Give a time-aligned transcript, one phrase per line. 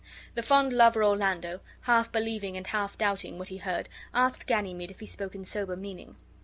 [0.33, 4.99] The fond lover Orlando, half believing and half doubting what he heard, asked Ganymede if
[4.99, 6.15] he spoke in sober meaning.